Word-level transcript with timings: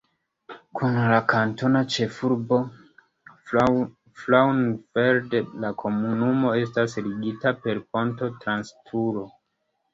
Kun 0.77 0.95
la 1.11 1.17
kantona 1.33 1.81
ĉefurbo 1.95 2.57
Frauenfeld 3.51 5.37
la 5.67 5.73
komunumo 5.85 6.57
estas 6.65 7.01
ligita 7.11 7.57
per 7.63 7.85
ponto 7.95 8.35
trans 8.43 8.77
Turo. 8.91 9.27